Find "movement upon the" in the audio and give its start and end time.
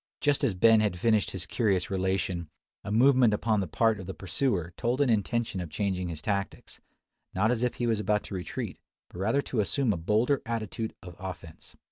2.91-3.67